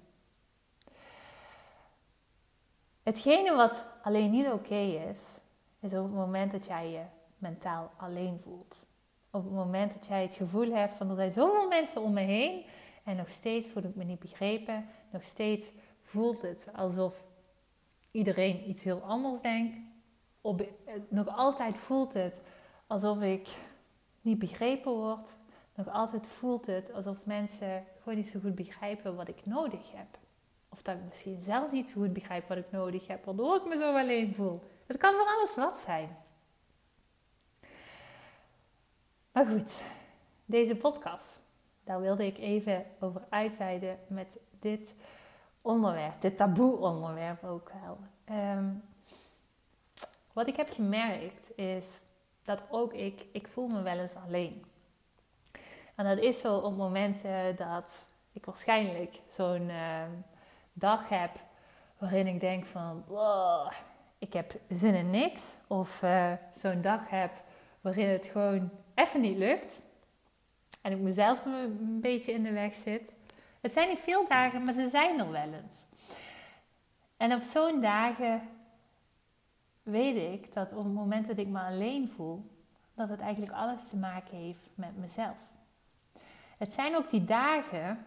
Hetgene 3.03 3.55
wat 3.55 3.87
alleen 4.03 4.31
niet 4.31 4.47
oké 4.47 4.75
is, 5.11 5.38
is 5.81 5.93
op 5.94 6.05
het 6.05 6.15
moment 6.15 6.53
dat 6.53 6.67
jij 6.67 6.91
je 6.91 7.03
mentaal 7.38 7.91
alleen 7.97 8.41
voelt. 8.43 8.76
Op 9.31 9.44
het 9.44 9.53
moment 9.53 9.93
dat 9.93 10.06
jij 10.06 10.23
het 10.23 10.35
gevoel 10.35 10.73
hebt 10.73 10.97
van 10.97 11.11
er 11.11 11.17
zijn 11.17 11.32
zoveel 11.32 11.69
mensen 11.69 12.03
om 12.03 12.12
me 12.12 12.21
heen 12.21 12.65
en 13.05 13.17
nog 13.17 13.29
steeds 13.29 13.69
voel 13.69 13.82
ik 13.82 13.94
me 13.94 14.05
niet 14.05 14.19
begrepen, 14.19 14.87
nog 15.11 15.23
steeds 15.23 15.73
voelt 16.03 16.43
het 16.43 16.69
alsof 16.76 17.25
iedereen 18.14 18.69
iets 18.69 18.84
heel 18.84 19.00
anders 19.00 19.40
denkt. 19.40 19.76
Op, 20.40 20.69
nog 21.08 21.37
altijd 21.37 21.78
voelt 21.78 22.12
het 22.12 22.43
alsof 22.87 23.20
ik 23.20 23.49
niet 24.20 24.38
begrepen 24.38 24.93
word. 24.93 25.34
Nog 25.75 25.88
altijd 25.88 26.26
voelt 26.26 26.66
het 26.66 26.93
alsof 26.93 27.25
mensen 27.25 27.84
gewoon 27.99 28.19
niet 28.19 28.28
zo 28.28 28.40
goed 28.40 28.55
begrijpen 28.55 29.16
wat 29.16 29.28
ik 29.28 29.46
nodig 29.46 29.93
heb. 29.93 30.19
Of 30.69 30.82
dat 30.82 30.96
ik 30.96 31.05
misschien 31.08 31.37
zelf 31.37 31.72
niet 31.72 31.88
zo 31.88 32.00
goed 32.00 32.12
begrijp 32.12 32.49
wat 32.49 32.58
ik 32.58 32.70
nodig 32.70 33.06
heb, 33.06 33.25
waardoor 33.25 33.56
ik 33.56 33.66
me 33.66 33.76
zo 33.76 33.96
alleen 33.96 34.34
voel. 34.34 34.62
Het 34.87 34.96
kan 34.96 35.14
van 35.14 35.26
alles 35.26 35.55
wat 35.55 35.78
zijn. 35.78 36.16
Maar 39.32 39.46
goed, 39.46 39.81
deze 40.44 40.76
podcast, 40.76 41.40
daar 41.84 42.00
wilde 42.00 42.26
ik 42.26 42.38
even 42.38 42.84
over 43.00 43.22
uitweiden 43.28 43.99
met 44.08 44.38
dit 44.61 44.94
onderwerp, 45.64 46.20
dit 46.20 46.37
taboe 46.37 46.76
onderwerp 46.76 47.44
ook 47.44 47.72
wel. 47.82 47.99
Ehm, 48.25 48.64
wat 50.32 50.49
ik 50.49 50.56
heb 50.56 50.70
gemerkt 50.70 51.58
is 51.58 52.00
dat 52.43 52.62
ook 52.70 52.93
ik, 52.93 53.26
ik 53.32 53.49
voel 53.49 53.69
me 53.69 53.82
wel 53.82 53.99
eens 53.99 54.14
alleen. 54.26 54.64
En 55.94 56.04
dat 56.04 56.18
is 56.18 56.40
zo 56.40 56.56
op 56.56 56.76
momenten 56.76 57.56
dat 57.56 58.06
ik 58.33 58.44
waarschijnlijk 58.44 59.21
zo'n 59.28 59.68
ehm, 59.71 60.11
dag 60.73 61.09
heb 61.09 61.30
waarin 61.99 62.26
ik 62.26 62.40
denk 62.40 62.66
van, 62.66 63.04
ik 64.18 64.33
heb 64.33 64.54
zin 64.71 64.94
in 64.94 65.11
niks. 65.11 65.56
Of 65.66 66.02
uh, 66.02 66.33
zo'n 66.52 66.80
dag 66.80 67.11
heb 67.11 67.30
waarin 67.80 68.09
het 68.09 68.26
gewoon 68.26 68.71
even 68.94 69.21
niet 69.21 69.37
lukt. 69.37 69.80
En 70.80 70.92
ik 70.92 70.99
mezelf 70.99 71.44
een 71.44 72.00
beetje 72.00 72.33
in 72.33 72.42
de 72.42 72.52
weg 72.52 72.75
zit. 72.75 73.12
Het 73.64 73.73
zijn 73.73 73.88
niet 73.88 73.99
veel 73.99 74.28
dagen, 74.28 74.62
maar 74.62 74.75
ze 74.75 74.88
zijn 74.88 75.21
er 75.21 75.30
wel 75.30 75.52
eens. 75.52 75.87
En 77.16 77.33
op 77.33 77.42
zo'n 77.42 77.80
dagen 77.80 78.42
weet 79.83 80.16
ik 80.16 80.54
dat 80.54 80.73
op 80.73 80.85
het 80.85 80.92
moment 80.92 81.26
dat 81.26 81.38
ik 81.38 81.49
me 81.49 81.61
alleen 81.61 82.09
voel, 82.09 82.50
dat 82.94 83.09
het 83.09 83.21
eigenlijk 83.21 83.52
alles 83.52 83.88
te 83.88 83.97
maken 83.97 84.37
heeft 84.37 84.68
met 84.75 84.97
mezelf. 84.97 85.37
Het 86.59 86.73
zijn 86.73 86.97
ook 86.97 87.11
die 87.11 87.25
dagen 87.25 88.06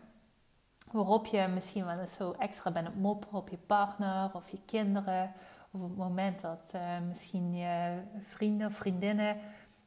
waarop 0.91 1.25
je 1.25 1.47
misschien 1.53 1.85
wel 1.85 1.99
eens 1.99 2.15
zo 2.15 2.31
extra 2.31 2.71
bent 2.71 2.87
op 2.87 2.95
mopperen 2.95 3.37
op 3.37 3.49
je 3.49 3.57
partner 3.57 4.29
of 4.33 4.49
je 4.49 4.59
kinderen. 4.65 5.33
Of 5.71 5.81
op 5.81 5.89
het 5.89 5.97
moment 5.97 6.41
dat 6.41 6.71
uh, 6.75 6.81
misschien 7.07 7.55
je 7.55 8.01
vrienden 8.23 8.67
of 8.67 8.73
vriendinnen 8.73 9.37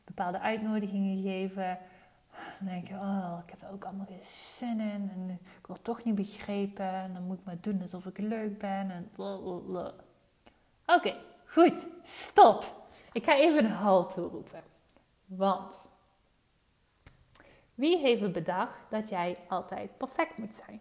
bepaalde 0.04 0.40
uitnodigingen 0.40 1.22
geven. 1.22 1.78
Dan 2.58 2.68
denk 2.68 2.88
je, 2.88 2.94
oh, 2.94 3.38
ik 3.44 3.50
heb 3.50 3.62
er 3.62 3.72
ook 3.72 3.84
allemaal 3.84 4.06
geen 4.06 4.24
zin 4.24 4.80
in. 4.80 5.10
En 5.14 5.38
ik 5.60 5.66
word 5.66 5.84
toch 5.84 6.04
niet 6.04 6.14
begrepen. 6.14 6.92
En 6.92 7.12
dan 7.12 7.22
moet 7.22 7.38
ik 7.38 7.44
maar 7.44 7.60
doen 7.60 7.82
alsof 7.82 8.06
ik 8.06 8.18
leuk 8.18 8.58
ben. 8.58 8.90
En 8.90 9.10
Oké, 10.86 11.16
goed. 11.46 11.86
Stop. 12.02 12.88
Ik 13.12 13.24
ga 13.24 13.36
even 13.36 13.64
een 13.64 13.70
halt 13.70 14.14
toeroepen. 14.14 14.62
Want 15.26 15.80
wie 17.74 17.98
heeft 17.98 18.32
bedacht 18.32 18.90
dat 18.90 19.08
jij 19.08 19.38
altijd 19.48 19.96
perfect 19.96 20.38
moet 20.38 20.54
zijn? 20.54 20.80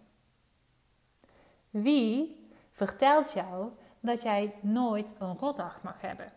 Wie 1.70 2.48
vertelt 2.72 3.32
jou 3.32 3.72
dat 4.00 4.22
jij 4.22 4.56
nooit 4.62 5.12
een 5.20 5.38
rotdag 5.38 5.82
mag 5.84 6.02
hebben? 6.02 6.32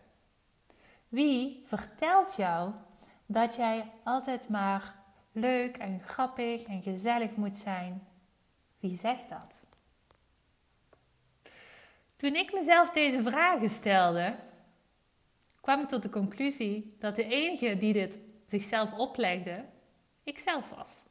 Wie 1.09 1.61
vertelt 1.65 2.35
jou 2.35 2.71
dat 3.25 3.55
jij 3.55 3.91
altijd 4.03 4.49
maar 4.49 4.95
leuk 5.33 5.77
en 5.77 5.99
grappig 5.99 6.63
en 6.63 6.81
gezellig 6.81 7.35
moet 7.35 7.55
zijn? 7.55 8.07
Wie 8.79 8.97
zegt 8.97 9.29
dat? 9.29 9.61
Toen 12.15 12.35
ik 12.35 12.53
mezelf 12.53 12.89
deze 12.89 13.21
vragen 13.21 13.69
stelde, 13.69 14.35
kwam 15.61 15.81
ik 15.81 15.87
tot 15.87 16.01
de 16.01 16.09
conclusie 16.09 16.95
dat 16.99 17.15
de 17.15 17.25
enige 17.27 17.77
die 17.77 17.93
dit 17.93 18.17
zichzelf 18.45 18.93
oplegde, 18.93 19.65
ik 20.23 20.39
zelf 20.39 20.69
was. 20.69 21.03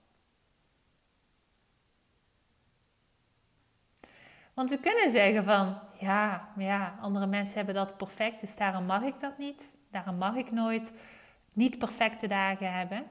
Want 4.54 4.70
we 4.70 4.78
kunnen 4.78 5.10
zeggen 5.10 5.44
van, 5.44 5.78
ja, 5.98 6.52
ja, 6.56 6.98
andere 7.00 7.26
mensen 7.26 7.56
hebben 7.56 7.74
dat 7.74 7.96
perfect, 7.96 8.40
dus 8.40 8.56
daarom 8.56 8.84
mag 8.84 9.02
ik 9.02 9.20
dat 9.20 9.38
niet. 9.38 9.72
Daarom 9.90 10.18
mag 10.18 10.34
ik 10.34 10.50
nooit 10.50 10.92
niet 11.52 11.78
perfecte 11.78 12.26
dagen 12.26 12.72
hebben. 12.72 13.10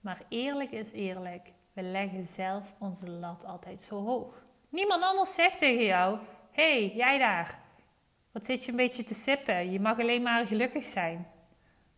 Maar 0.00 0.22
eerlijk 0.28 0.70
is 0.70 0.92
eerlijk, 0.92 1.52
we 1.72 1.82
leggen 1.82 2.26
zelf 2.26 2.74
onze 2.78 3.08
lat 3.08 3.44
altijd 3.44 3.80
zo 3.80 4.04
hoog. 4.04 4.44
Niemand 4.68 5.02
anders 5.02 5.34
zegt 5.34 5.58
tegen 5.58 5.84
jou: 5.84 6.18
hey, 6.50 6.92
jij 6.94 7.18
daar, 7.18 7.58
wat 8.32 8.44
zit 8.44 8.64
je 8.64 8.70
een 8.70 8.76
beetje 8.76 9.04
te 9.04 9.14
sippen? 9.14 9.72
Je 9.72 9.80
mag 9.80 9.98
alleen 9.98 10.22
maar 10.22 10.46
gelukkig 10.46 10.84
zijn. 10.84 11.26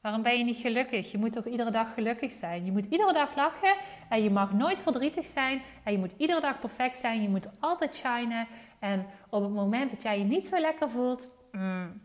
Waarom 0.01 0.23
ben 0.23 0.39
je 0.39 0.45
niet 0.45 0.57
gelukkig? 0.57 1.11
Je 1.11 1.19
moet 1.19 1.33
toch 1.33 1.47
iedere 1.47 1.71
dag 1.71 1.95
gelukkig 1.95 2.33
zijn? 2.33 2.65
Je 2.65 2.73
moet 2.73 2.87
iedere 2.91 3.13
dag 3.13 3.37
lachen 3.37 3.77
en 4.09 4.23
je 4.23 4.31
mag 4.31 4.53
nooit 4.53 4.81
verdrietig 4.81 5.27
zijn. 5.27 5.63
En 5.85 5.93
je 5.93 5.99
moet 5.99 6.15
iedere 6.17 6.41
dag 6.41 6.61
perfect 6.61 6.97
zijn. 6.97 7.23
Je 7.23 7.29
moet 7.29 7.49
altijd 7.61 7.95
shinen. 7.95 8.47
En 8.79 9.07
op 9.31 9.43
het 9.43 9.53
moment 9.53 9.91
dat 9.91 10.03
jij 10.03 10.19
je 10.19 10.25
niet 10.25 10.47
zo 10.47 10.61
lekker 10.61 10.91
voelt, 10.91 11.29
mm, 11.53 12.01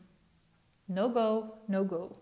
no 0.85 1.09
go, 1.09 1.53
no 1.65 1.85
go. 1.87 2.21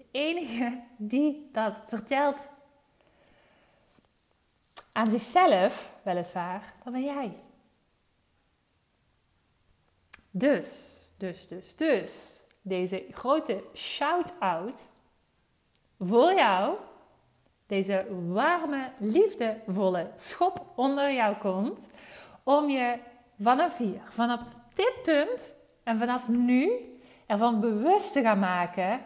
De 0.00 0.18
enige 0.18 0.80
die 0.96 1.48
dat 1.52 1.74
vertelt 1.86 2.48
aan 4.92 5.10
zichzelf, 5.10 5.92
weliswaar, 6.02 6.74
dat 6.84 6.92
ben 6.92 7.04
jij. 7.04 7.36
Dus, 10.30 10.98
dus, 11.16 11.48
dus, 11.48 11.76
dus, 11.76 12.40
deze 12.62 13.06
grote 13.10 13.64
shout-out 13.74 14.78
voor 15.98 16.34
jou, 16.34 16.76
deze 17.66 18.06
warme, 18.32 18.92
liefdevolle 18.98 20.10
schop 20.16 20.66
onder 20.76 21.12
jou 21.12 21.36
komt, 21.36 21.90
om 22.42 22.68
je 22.68 22.98
vanaf 23.40 23.76
hier, 23.76 24.02
vanaf 24.10 24.52
dit 24.74 25.02
punt 25.02 25.54
en 25.82 25.98
vanaf 25.98 26.28
nu 26.28 26.70
ervan 27.26 27.60
bewust 27.60 28.12
te 28.12 28.20
gaan 28.20 28.38
maken 28.38 29.00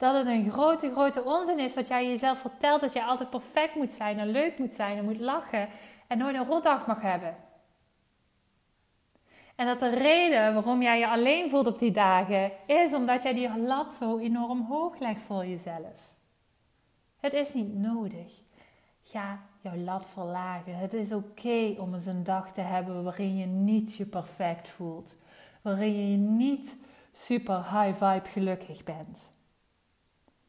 dat 0.00 0.14
het 0.14 0.26
een 0.26 0.50
grote, 0.50 0.90
grote 0.92 1.24
onzin 1.24 1.58
is 1.58 1.74
wat 1.74 1.88
jij 1.88 2.06
jezelf 2.06 2.38
vertelt 2.38 2.80
dat 2.80 2.92
je 2.92 3.04
altijd 3.04 3.30
perfect 3.30 3.74
moet 3.74 3.92
zijn 3.92 4.18
en 4.18 4.30
leuk 4.30 4.58
moet 4.58 4.72
zijn 4.72 4.98
en 4.98 5.04
moet 5.04 5.20
lachen 5.20 5.68
en 6.06 6.18
nooit 6.18 6.36
een 6.36 6.46
rotdag 6.46 6.86
mag 6.86 7.02
hebben. 7.02 7.36
En 9.56 9.66
dat 9.66 9.80
de 9.80 9.88
reden 9.88 10.54
waarom 10.54 10.82
jij 10.82 10.98
je 10.98 11.08
alleen 11.08 11.50
voelt 11.50 11.66
op 11.66 11.78
die 11.78 11.90
dagen 11.90 12.52
is 12.66 12.94
omdat 12.94 13.22
jij 13.22 13.34
die 13.34 13.58
lat 13.58 13.92
zo 13.92 14.18
enorm 14.18 14.62
hoog 14.62 14.98
legt 14.98 15.20
voor 15.20 15.46
jezelf. 15.46 16.14
Het 17.16 17.32
is 17.32 17.54
niet 17.54 17.74
nodig. 17.74 18.40
Ga 19.02 19.40
jouw 19.60 19.76
lat 19.76 20.06
verlagen. 20.06 20.76
Het 20.76 20.94
is 20.94 21.12
oké 21.12 21.74
om 21.78 21.94
eens 21.94 22.06
een 22.06 22.24
dag 22.24 22.52
te 22.52 22.60
hebben 22.60 23.04
waarin 23.04 23.36
je 23.36 23.46
niet 23.46 23.96
je 23.96 24.06
perfect 24.06 24.68
voelt. 24.68 25.16
Waarin 25.62 26.10
je 26.10 26.16
niet 26.16 26.84
super 27.12 27.56
high 27.56 28.04
vibe 28.04 28.28
gelukkig 28.28 28.84
bent. 28.84 29.38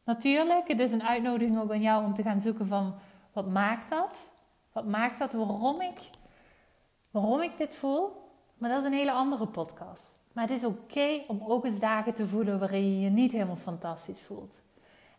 Natuurlijk, 0.03 0.67
het 0.67 0.79
is 0.79 0.91
een 0.91 1.03
uitnodiging 1.03 1.59
ook 1.59 1.71
aan 1.71 1.81
jou 1.81 2.05
om 2.05 2.13
te 2.13 2.23
gaan 2.23 2.39
zoeken 2.39 2.67
van 2.67 2.95
wat 3.33 3.47
maakt 3.47 3.89
dat? 3.89 4.33
Wat 4.71 4.85
maakt 4.85 5.19
dat 5.19 5.33
waarom 5.33 5.81
ik, 5.81 6.09
waarom 7.11 7.41
ik 7.41 7.57
dit 7.57 7.75
voel? 7.75 8.29
Maar 8.57 8.69
dat 8.69 8.79
is 8.79 8.85
een 8.85 8.97
hele 8.97 9.11
andere 9.11 9.47
podcast. 9.47 10.19
Maar 10.33 10.47
het 10.47 10.57
is 10.57 10.65
oké 10.65 11.21
om 11.27 11.43
ook 11.43 11.65
eens 11.65 11.79
dagen 11.79 12.13
te 12.13 12.27
voelen 12.27 12.59
waarin 12.59 12.91
je 12.91 12.99
je 12.99 13.09
niet 13.09 13.31
helemaal 13.31 13.55
fantastisch 13.55 14.21
voelt. 14.21 14.61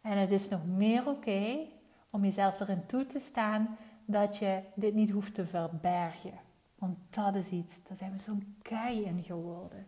En 0.01 0.19
het 0.19 0.31
is 0.31 0.49
nog 0.49 0.67
meer 0.67 1.09
oké 1.09 1.59
om 2.11 2.25
jezelf 2.25 2.61
erin 2.61 2.87
toe 2.87 3.07
te 3.07 3.19
staan 3.19 3.77
dat 4.05 4.37
je 4.37 4.61
dit 4.75 4.95
niet 4.95 5.11
hoeft 5.11 5.35
te 5.35 5.47
verbergen. 5.47 6.33
Want 6.75 6.99
dat 7.11 7.35
is 7.35 7.51
iets, 7.51 7.85
daar 7.85 7.97
zijn 7.97 8.13
we 8.13 8.23
zo'n 8.23 8.57
kei 8.63 9.05
in 9.05 9.23
geworden. 9.23 9.87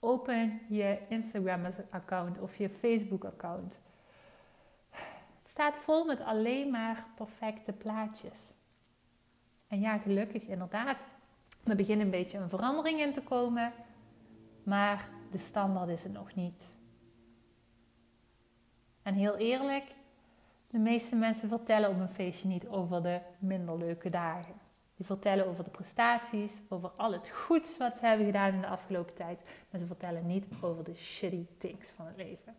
Open 0.00 0.60
je 0.68 0.98
Instagram-account 1.08 2.40
of 2.40 2.56
je 2.56 2.70
Facebook-account. 2.70 3.78
Staat 5.52 5.76
vol 5.76 6.04
met 6.04 6.20
alleen 6.20 6.70
maar 6.70 7.06
perfecte 7.14 7.72
plaatjes. 7.72 8.54
En 9.68 9.80
ja, 9.80 9.98
gelukkig 9.98 10.42
inderdaad. 10.42 11.06
Er 11.64 11.76
begint 11.76 12.00
een 12.00 12.10
beetje 12.10 12.38
een 12.38 12.48
verandering 12.48 13.00
in 13.00 13.12
te 13.12 13.22
komen, 13.22 13.72
maar 14.62 15.08
de 15.30 15.38
standaard 15.38 15.88
is 15.88 16.02
het 16.02 16.12
nog 16.12 16.34
niet. 16.34 16.66
En 19.02 19.14
heel 19.14 19.36
eerlijk, 19.36 19.84
de 20.70 20.78
meeste 20.78 21.16
mensen 21.16 21.48
vertellen 21.48 21.90
op 21.90 22.00
een 22.00 22.08
feestje 22.08 22.48
niet 22.48 22.66
over 22.66 23.02
de 23.02 23.20
minder 23.38 23.78
leuke 23.78 24.10
dagen. 24.10 24.54
Die 24.96 25.06
vertellen 25.06 25.46
over 25.46 25.64
de 25.64 25.70
prestaties, 25.70 26.60
over 26.68 26.90
al 26.96 27.12
het 27.12 27.28
goeds 27.28 27.76
wat 27.76 27.96
ze 27.96 28.06
hebben 28.06 28.26
gedaan 28.26 28.52
in 28.52 28.60
de 28.60 28.66
afgelopen 28.66 29.14
tijd, 29.14 29.40
maar 29.70 29.80
ze 29.80 29.86
vertellen 29.86 30.26
niet 30.26 30.46
over 30.60 30.84
de 30.84 30.94
shitty 30.94 31.46
things 31.58 31.90
van 31.90 32.06
het 32.06 32.16
leven. 32.16 32.54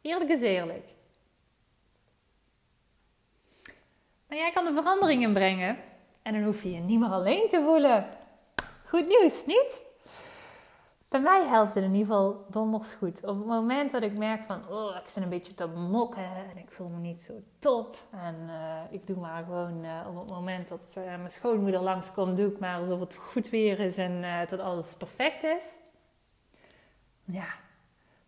Eerlijk 0.00 0.30
is 0.30 0.40
eerlijk. 0.40 1.00
Maar 4.32 4.40
jij 4.40 4.52
kan 4.52 4.64
de 4.64 4.72
veranderingen 4.72 5.32
brengen 5.32 5.76
en 6.22 6.32
dan 6.32 6.42
hoef 6.42 6.62
je 6.62 6.72
je 6.72 6.80
niet 6.80 7.00
meer 7.00 7.08
alleen 7.08 7.48
te 7.48 7.62
voelen. 7.62 8.06
Goed 8.86 9.06
nieuws, 9.06 9.46
niet? 9.46 9.82
Bij 11.08 11.20
mij 11.20 11.46
helpt 11.46 11.74
het 11.74 11.84
in 11.84 11.92
ieder 11.92 12.06
geval 12.06 12.44
donders 12.48 12.92
goed. 12.92 13.24
Op 13.24 13.36
het 13.36 13.46
moment 13.46 13.90
dat 13.90 14.02
ik 14.02 14.16
merk 14.16 14.42
van, 14.42 14.68
oh, 14.68 14.96
ik 14.96 15.08
zit 15.08 15.22
een 15.22 15.28
beetje 15.28 15.54
te 15.54 15.66
mokken 15.66 16.24
en 16.24 16.56
ik 16.56 16.70
voel 16.70 16.88
me 16.88 16.98
niet 16.98 17.20
zo 17.20 17.32
top. 17.58 17.96
En 18.10 18.36
uh, 18.46 18.80
ik 18.90 19.06
doe 19.06 19.16
maar 19.16 19.44
gewoon 19.44 19.84
uh, 19.84 20.06
op 20.08 20.20
het 20.20 20.30
moment 20.30 20.68
dat 20.68 20.94
uh, 20.98 21.04
mijn 21.04 21.30
schoonmoeder 21.30 21.80
langskomt, 21.80 22.36
doe 22.36 22.52
ik 22.52 22.58
maar 22.58 22.78
alsof 22.78 23.00
het 23.00 23.14
goed 23.14 23.50
weer 23.50 23.80
is 23.80 23.96
en 23.96 24.46
dat 24.48 24.60
alles 24.60 24.94
perfect 24.94 25.42
is. 25.42 25.76
Ja, 27.24 27.48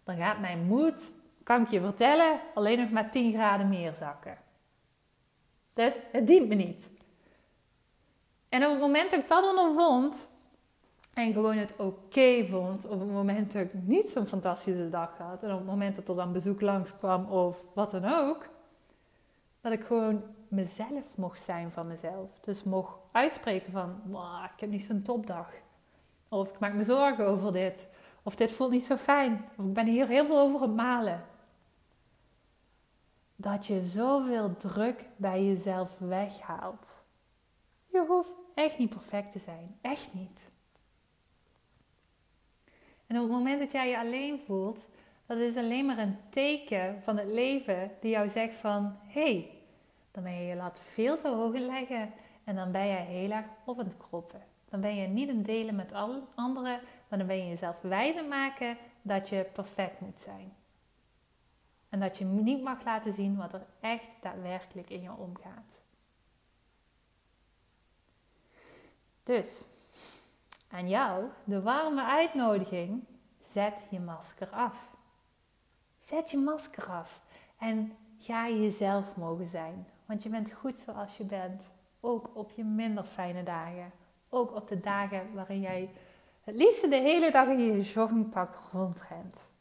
dan 0.04 0.16
gaat 0.16 0.40
mijn 0.40 0.64
moed, 0.64 1.10
kan 1.42 1.62
ik 1.62 1.68
je 1.68 1.80
vertellen, 1.80 2.40
alleen 2.54 2.78
nog 2.78 2.90
maar 2.90 3.10
10 3.10 3.32
graden 3.32 3.68
meer 3.68 3.94
zakken. 3.94 4.43
Dus 5.74 5.98
het 6.12 6.26
dient 6.26 6.48
me 6.48 6.54
niet. 6.54 6.90
En 8.48 8.64
op 8.64 8.70
het 8.70 8.80
moment 8.80 9.10
dat 9.10 9.20
ik 9.20 9.28
dat 9.28 9.44
ondervond 9.44 10.28
en 11.14 11.32
gewoon 11.32 11.56
het 11.56 11.74
oké 11.76 12.46
vond, 12.50 12.84
op 12.84 13.00
het 13.00 13.10
moment 13.10 13.52
dat 13.52 13.62
ik 13.62 13.70
niet 13.72 14.08
zo'n 14.08 14.26
fantastische 14.26 14.88
dag 14.88 15.18
had 15.18 15.42
en 15.42 15.52
op 15.52 15.58
het 15.58 15.66
moment 15.66 15.96
dat 15.96 16.08
er 16.08 16.16
dan 16.16 16.32
bezoek 16.32 16.60
langskwam 16.60 17.30
of 17.30 17.74
wat 17.74 17.90
dan 17.90 18.04
ook, 18.04 18.48
dat 19.60 19.72
ik 19.72 19.84
gewoon 19.84 20.22
mezelf 20.48 21.04
mocht 21.14 21.42
zijn 21.42 21.70
van 21.70 21.86
mezelf. 21.86 22.30
Dus 22.40 22.62
mocht 22.62 22.96
uitspreken 23.12 23.72
van, 23.72 24.00
ik 24.54 24.60
heb 24.60 24.70
niet 24.70 24.84
zo'n 24.84 25.02
topdag. 25.02 25.52
Of 26.28 26.50
ik 26.50 26.58
maak 26.58 26.74
me 26.74 26.84
zorgen 26.84 27.26
over 27.26 27.52
dit. 27.52 27.86
Of 28.22 28.36
dit 28.36 28.52
voelt 28.52 28.70
niet 28.70 28.84
zo 28.84 28.96
fijn. 28.96 29.44
Of 29.56 29.64
ik 29.64 29.72
ben 29.72 29.86
hier 29.86 30.06
heel 30.06 30.26
veel 30.26 30.38
over 30.38 30.60
het 30.60 30.74
malen 30.74 31.24
dat 33.44 33.66
je 33.66 33.80
zoveel 33.80 34.56
druk 34.56 35.04
bij 35.16 35.44
jezelf 35.44 35.98
weghaalt. 35.98 37.02
Je 37.86 38.04
hoeft 38.08 38.34
echt 38.54 38.78
niet 38.78 38.90
perfect 38.90 39.32
te 39.32 39.38
zijn. 39.38 39.78
Echt 39.80 40.14
niet. 40.14 40.50
En 43.06 43.16
op 43.16 43.22
het 43.22 43.32
moment 43.32 43.60
dat 43.60 43.72
jij 43.72 43.88
je 43.88 43.98
alleen 43.98 44.38
voelt, 44.46 44.88
dat 45.26 45.38
is 45.38 45.56
alleen 45.56 45.86
maar 45.86 45.98
een 45.98 46.16
teken 46.30 47.02
van 47.02 47.16
het 47.16 47.26
leven 47.26 47.90
die 48.00 48.10
jou 48.10 48.28
zegt 48.28 48.54
van... 48.54 48.96
hé, 49.02 49.22
hey, 49.22 49.50
dan 50.10 50.22
ben 50.22 50.34
je 50.34 50.46
je 50.46 50.56
lat 50.56 50.80
veel 50.80 51.18
te 51.18 51.28
hoog 51.28 51.54
leggen 51.54 52.12
en 52.44 52.54
dan 52.54 52.72
ben 52.72 52.86
je 52.86 52.96
heel 52.96 53.30
erg 53.30 53.46
op 53.64 53.76
het 53.76 53.96
kroppen. 53.96 54.42
Dan 54.68 54.80
ben 54.80 54.96
je 54.96 55.06
niet 55.06 55.28
een 55.28 55.42
delen 55.42 55.74
met 55.74 55.92
anderen, 56.34 56.80
maar 57.08 57.18
dan 57.18 57.26
ben 57.26 57.36
je 57.36 57.48
jezelf 57.48 57.80
wijzer 57.80 58.24
maken 58.24 58.76
dat 59.02 59.28
je 59.28 59.46
perfect 59.52 60.00
moet 60.00 60.20
zijn. 60.20 60.52
En 61.94 62.00
dat 62.00 62.18
je 62.18 62.24
niet 62.24 62.62
mag 62.62 62.84
laten 62.84 63.12
zien 63.12 63.36
wat 63.36 63.52
er 63.52 63.66
echt 63.80 64.06
daadwerkelijk 64.20 64.90
in 64.90 65.02
je 65.02 65.12
omgaat. 65.12 65.74
Dus, 69.22 69.64
aan 70.70 70.88
jou 70.88 71.24
de 71.44 71.62
warme 71.62 72.02
uitnodiging: 72.02 73.04
zet 73.40 73.74
je 73.90 74.00
masker 74.00 74.48
af. 74.48 74.74
Zet 75.98 76.30
je 76.30 76.38
masker 76.38 76.90
af 76.90 77.20
en 77.58 77.96
ga 78.18 78.48
jezelf 78.48 79.16
mogen 79.16 79.46
zijn. 79.46 79.86
Want 80.06 80.22
je 80.22 80.28
bent 80.28 80.52
goed 80.52 80.78
zoals 80.78 81.16
je 81.16 81.24
bent. 81.24 81.62
Ook 82.00 82.30
op 82.36 82.50
je 82.50 82.64
minder 82.64 83.04
fijne 83.04 83.42
dagen. 83.42 83.92
Ook 84.28 84.54
op 84.54 84.68
de 84.68 84.78
dagen 84.78 85.34
waarin 85.34 85.60
jij 85.60 85.90
het 86.44 86.54
liefste 86.54 86.88
de 86.88 86.96
hele 86.96 87.30
dag 87.30 87.48
in 87.48 87.58
je 87.58 87.80
joggingpak 87.80 88.58
rondrent. 88.72 89.52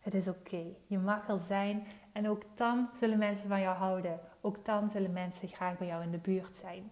Het 0.00 0.14
is 0.14 0.28
oké. 0.28 0.64
Je 0.84 0.98
mag 0.98 1.28
er 1.28 1.38
zijn 1.38 1.86
en 2.12 2.28
ook 2.28 2.42
dan 2.54 2.88
zullen 2.92 3.18
mensen 3.18 3.48
van 3.48 3.60
jou 3.60 3.76
houden. 3.76 4.20
Ook 4.40 4.64
dan 4.64 4.90
zullen 4.90 5.12
mensen 5.12 5.48
graag 5.48 5.78
bij 5.78 5.86
jou 5.86 6.02
in 6.02 6.10
de 6.10 6.18
buurt 6.18 6.56
zijn. 6.56 6.90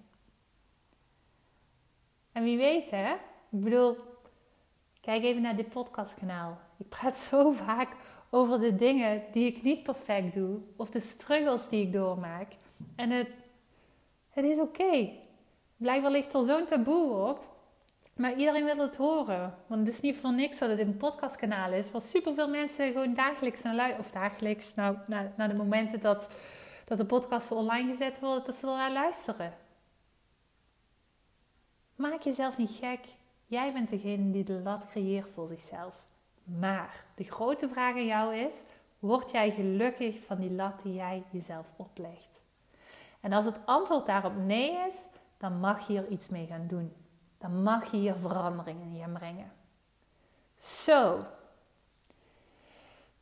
En 2.32 2.42
wie 2.42 2.56
weet, 2.56 2.90
hè? 2.90 3.12
Ik 3.50 3.60
bedoel, 3.60 3.96
kijk 5.00 5.22
even 5.22 5.42
naar 5.42 5.56
dit 5.56 5.68
podcastkanaal. 5.68 6.58
Ik 6.76 6.88
praat 6.88 7.16
zo 7.30 7.52
vaak 7.52 7.96
over 8.30 8.60
de 8.60 8.74
dingen 8.74 9.22
die 9.32 9.46
ik 9.46 9.62
niet 9.62 9.82
perfect 9.82 10.34
doe 10.34 10.60
of 10.76 10.90
de 10.90 11.00
struggles 11.00 11.68
die 11.68 11.86
ik 11.86 11.92
doormaak. 11.92 12.52
En 12.96 13.10
het, 13.10 13.28
het 14.30 14.44
is 14.44 14.58
oké. 14.58 15.10
Blijkbaar 15.76 16.10
ligt 16.10 16.34
er 16.34 16.44
zo'n 16.44 16.66
taboe 16.66 17.12
op. 17.12 17.57
Maar 18.18 18.34
iedereen 18.34 18.64
wil 18.64 18.78
het 18.78 18.96
horen. 18.96 19.54
Want 19.66 19.86
het 19.86 19.94
is 19.94 20.00
niet 20.00 20.16
voor 20.16 20.32
niks 20.32 20.58
dat 20.58 20.70
het 20.70 20.78
een 20.78 20.96
podcastkanaal 20.96 21.72
is. 21.72 21.90
Waar 21.90 22.00
superveel 22.00 22.48
mensen 22.48 22.92
gewoon 22.92 23.14
dagelijks 23.14 23.62
naar 23.62 23.74
luisteren. 23.74 24.04
Of 24.04 24.10
dagelijks, 24.10 24.74
nou, 24.74 24.96
naar, 25.06 25.48
de 25.48 25.54
momenten 25.54 26.00
dat, 26.00 26.30
dat 26.84 26.98
de 26.98 27.04
podcasten 27.04 27.56
online 27.56 27.90
gezet 27.90 28.20
worden, 28.20 28.44
dat 28.44 28.54
ze 28.54 28.66
naar 28.66 28.92
luisteren. 28.92 29.52
Maak 31.94 32.20
jezelf 32.20 32.56
niet 32.56 32.70
gek. 32.70 33.00
Jij 33.46 33.72
bent 33.72 33.90
degene 33.90 34.30
die 34.30 34.44
de 34.44 34.60
lat 34.60 34.86
creëert 34.90 35.28
voor 35.34 35.46
zichzelf. 35.46 36.02
Maar 36.44 37.04
de 37.14 37.24
grote 37.24 37.68
vraag 37.68 37.94
aan 37.94 38.06
jou 38.06 38.34
is: 38.34 38.62
word 38.98 39.30
jij 39.30 39.50
gelukkig 39.50 40.24
van 40.24 40.38
die 40.38 40.52
lat 40.52 40.82
die 40.82 40.94
jij 40.94 41.22
jezelf 41.30 41.66
oplegt? 41.76 42.40
En 43.20 43.32
als 43.32 43.44
het 43.44 43.58
antwoord 43.64 44.06
daarop 44.06 44.36
nee 44.36 44.86
is, 44.86 45.04
dan 45.36 45.60
mag 45.60 45.88
je 45.88 45.98
er 45.98 46.08
iets 46.08 46.28
mee 46.28 46.46
gaan 46.46 46.66
doen. 46.66 46.92
Dan 47.38 47.62
mag 47.62 47.90
je 47.90 47.96
hier 47.96 48.14
veranderingen 48.14 49.00
in 49.00 49.12
brengen. 49.12 49.52
Zo. 50.60 51.24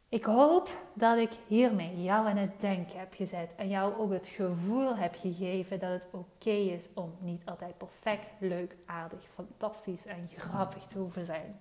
Ik 0.09 0.25
hoop 0.25 0.69
dat 0.95 1.19
ik 1.19 1.31
hiermee 1.47 2.03
jou 2.03 2.27
aan 2.27 2.37
het 2.37 2.61
denken 2.61 2.99
heb 2.99 3.15
gezet 3.15 3.51
en 3.57 3.69
jou 3.69 3.95
ook 3.95 4.11
het 4.11 4.27
gevoel 4.27 4.97
heb 4.97 5.15
gegeven 5.15 5.79
dat 5.79 5.91
het 5.91 6.09
oké 6.11 6.51
is 6.51 6.85
om 6.95 7.13
niet 7.21 7.43
altijd 7.45 7.79
perfect, 7.79 8.27
leuk, 8.39 8.77
aardig, 8.87 9.25
fantastisch 9.35 10.07
en 10.07 10.29
grappig 10.33 10.83
te 10.83 10.99
hoeven 10.99 11.25
zijn. 11.25 11.59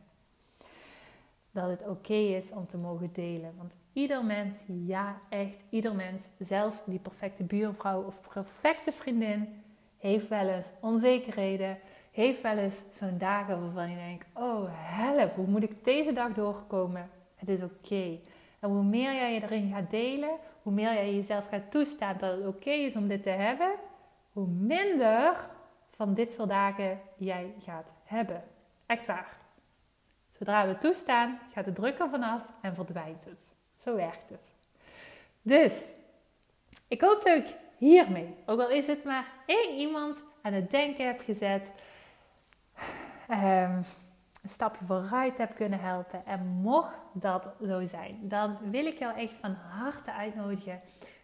Dat 1.51 1.69
het 1.69 1.87
oké 1.87 2.13
is 2.13 2.51
om 2.51 2.67
te 2.67 2.77
mogen 2.77 3.09
delen. 3.13 3.53
Want 3.57 3.77
ieder 3.93 4.25
mens, 4.25 4.55
ja 4.67 5.19
echt, 5.29 5.63
ieder 5.69 5.95
mens, 5.95 6.27
zelfs 6.39 6.85
die 6.85 6.99
perfecte 6.99 7.43
buurvrouw 7.43 8.03
of 8.03 8.15
perfecte 8.33 8.91
vriendin, 8.91 9.63
heeft 9.97 10.27
wel 10.27 10.47
eens 10.47 10.71
onzekerheden, 10.81 11.77
heeft 12.15 12.41
wel 12.41 12.57
eens 12.57 12.83
zo'n 12.93 13.17
dagen 13.17 13.61
waarvan 13.61 13.89
je 13.89 13.95
denkt: 13.95 14.25
oh 14.33 14.63
help, 14.71 15.35
hoe 15.35 15.47
moet 15.47 15.63
ik 15.63 15.83
deze 15.83 16.13
dag 16.13 16.33
doorkomen? 16.33 17.09
Het 17.35 17.49
is 17.49 17.61
oké. 17.61 18.19
En 18.59 18.69
hoe 18.69 18.83
meer 18.83 19.13
jij 19.13 19.33
je 19.33 19.41
erin 19.41 19.71
gaat 19.73 19.89
delen, 19.89 20.37
hoe 20.61 20.73
meer 20.73 20.93
jij 20.93 21.15
jezelf 21.15 21.47
gaat 21.47 21.71
toestaan 21.71 22.15
dat 22.19 22.37
het 22.37 22.47
oké 22.47 22.69
is 22.69 22.95
om 22.95 23.07
dit 23.07 23.21
te 23.21 23.29
hebben, 23.29 23.71
hoe 24.31 24.47
minder 24.47 25.49
van 25.95 26.13
dit 26.13 26.31
soort 26.31 26.49
dagen 26.49 26.99
jij 27.17 27.53
gaat 27.59 27.87
hebben. 28.03 28.43
Echt 28.85 29.05
waar. 29.05 29.37
Zodra 30.31 30.67
we 30.67 30.77
toestaan, 30.77 31.39
gaat 31.53 31.65
de 31.65 31.73
druk 31.73 31.99
er 31.99 32.09
vanaf 32.09 32.41
en 32.61 32.75
verdwijnt 32.75 33.25
het. 33.25 33.53
Zo 33.75 33.95
werkt 33.95 34.29
het. 34.29 34.43
Dus, 35.41 35.91
ik 36.87 37.01
hoop 37.01 37.23
dat 37.23 37.37
ik 37.37 37.55
hiermee, 37.77 38.35
ook 38.45 38.59
al 38.59 38.69
is 38.69 38.87
het 38.87 39.03
maar 39.03 39.31
één 39.45 39.77
iemand 39.77 40.23
aan 40.41 40.53
het 40.53 40.71
denken 40.71 41.05
heb 41.05 41.21
gezet, 41.21 41.67
um, 43.29 43.83
een 44.41 44.49
stapje 44.49 44.85
vooruit 44.85 45.37
heb 45.37 45.55
kunnen 45.55 45.79
helpen. 45.79 46.25
En 46.25 46.47
mocht 46.47 46.95
dat 47.13 47.49
zo 47.65 47.85
zijn, 47.85 48.17
dan 48.21 48.57
wil 48.71 48.85
ik 48.85 48.97
jou 48.97 49.17
echt 49.17 49.33
van 49.41 49.53
harte 49.53 50.13
uitnodigen. 50.13 50.79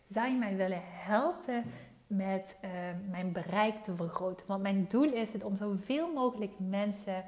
Zou 0.06 0.30
je 0.30 0.38
mij 0.38 0.56
willen 0.56 0.82
helpen 0.84 1.64
met 2.08 2.58
uh, 2.66 2.70
mijn 3.10 3.32
bereik 3.32 3.84
te 3.84 3.96
vergroten? 3.96 4.48
Want 4.48 4.62
mijn 4.62 4.86
doel 4.90 5.14
is 5.14 5.34
het 5.34 5.44
om 5.44 5.56
zoveel 5.56 6.14
mogelijk 6.14 6.54
mensen 6.58 7.24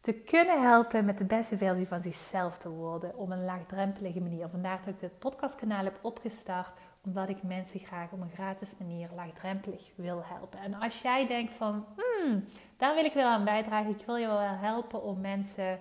te 0.00 0.12
kunnen 0.12 0.62
helpen 0.62 1.04
met 1.04 1.18
de 1.18 1.24
beste 1.24 1.56
versie 1.56 1.88
van 1.88 2.00
zichzelf 2.00 2.58
te 2.58 2.68
worden 2.68 3.16
op 3.16 3.30
een 3.30 3.44
laagdrempelige 3.44 4.20
manier. 4.20 4.48
Vandaar 4.48 4.80
dat 4.84 4.94
ik 4.94 5.00
dit 5.00 5.18
podcastkanaal 5.18 5.84
heb 5.84 5.98
opgestart 6.02 6.72
omdat 7.04 7.28
ik 7.28 7.42
mensen 7.42 7.80
graag 7.80 8.12
op 8.12 8.20
een 8.20 8.30
gratis 8.30 8.76
manier 8.78 9.10
laagdrempelig 9.14 9.92
wil 9.96 10.22
helpen. 10.24 10.58
En 10.58 10.74
als 10.74 11.02
jij 11.02 11.26
denkt 11.26 11.52
van, 11.52 11.86
hmm, 11.96 12.44
daar 12.76 12.94
wil 12.94 13.04
ik 13.04 13.12
wel 13.12 13.28
aan 13.28 13.44
bijdragen, 13.44 13.90
ik 13.90 14.06
wil 14.06 14.16
je 14.16 14.26
wel 14.26 14.40
helpen 14.40 15.02
om 15.02 15.20
mensen 15.20 15.78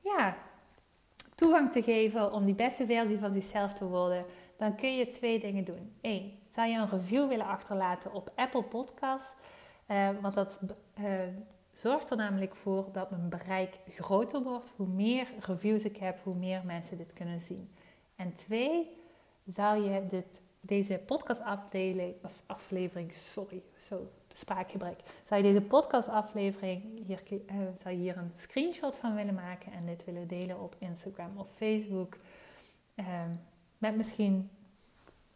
ja, 0.00 0.36
toegang 1.34 1.72
te 1.72 1.82
geven 1.82 2.32
om 2.32 2.44
die 2.44 2.54
beste 2.54 2.86
versie 2.86 3.18
van 3.18 3.30
zichzelf 3.30 3.74
te 3.74 3.84
worden, 3.84 4.24
dan 4.56 4.74
kun 4.74 4.96
je 4.96 5.08
twee 5.08 5.40
dingen 5.40 5.64
doen. 5.64 5.92
Eén, 6.00 6.38
zou 6.48 6.68
je 6.68 6.78
een 6.78 6.90
review 6.90 7.28
willen 7.28 7.46
achterlaten 7.46 8.12
op 8.12 8.32
Apple 8.34 8.62
Podcasts, 8.62 9.36
uh, 9.88 10.08
want 10.20 10.34
dat 10.34 10.60
uh, 11.00 11.20
zorgt 11.72 12.10
er 12.10 12.16
namelijk 12.16 12.56
voor 12.56 12.88
dat 12.92 13.10
mijn 13.10 13.28
bereik 13.28 13.78
groter 13.88 14.42
wordt. 14.42 14.72
Hoe 14.76 14.86
meer 14.86 15.26
reviews 15.40 15.82
ik 15.82 15.96
heb, 15.96 16.18
hoe 16.22 16.34
meer 16.34 16.62
mensen 16.64 16.96
dit 16.96 17.12
kunnen 17.12 17.40
zien. 17.40 17.68
En 18.16 18.34
twee, 18.34 18.96
zou 19.46 19.90
je 19.90 20.06
dit 20.06 20.40
deze 20.64 20.98
podcastafdeling, 21.06 22.14
of 22.22 22.42
aflevering, 22.46 23.12
sorry, 23.12 23.62
zo 23.88 24.10
spraakgebrek. 24.32 25.00
Zou 25.24 25.42
je 25.42 25.52
deze 25.52 25.64
podcastaflevering, 25.66 27.06
hier, 27.06 27.22
uh, 27.30 27.56
zou 27.76 27.94
je 27.94 28.00
hier 28.00 28.16
een 28.16 28.30
screenshot 28.34 28.96
van 28.96 29.14
willen 29.14 29.34
maken 29.34 29.72
en 29.72 29.86
dit 29.86 30.04
willen 30.04 30.28
delen 30.28 30.60
op 30.60 30.76
Instagram 30.78 31.38
of 31.38 31.46
Facebook. 31.56 32.16
Uh, 32.96 33.06
met 33.78 33.96
misschien 33.96 34.50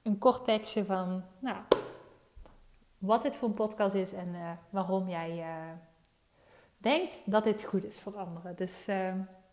een 0.02 0.18
kort 0.18 0.44
tekstje 0.44 0.84
van, 0.84 1.22
nou, 1.38 1.56
wat 2.98 3.22
dit 3.22 3.36
voor 3.36 3.48
een 3.48 3.54
podcast 3.54 3.94
is 3.94 4.12
en 4.12 4.28
uh, 4.28 4.50
waarom 4.70 5.08
jij 5.08 5.38
uh, 5.38 5.72
denkt 6.76 7.14
dat 7.24 7.44
dit 7.44 7.64
goed 7.64 7.84
is 7.84 8.00
voor 8.00 8.16
anderen. 8.16 8.56
Dus 8.56 8.88